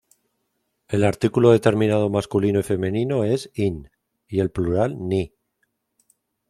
[0.87, 3.87] El artículo determinado masculino y femenino es yn
[4.27, 5.31] y el plural ny.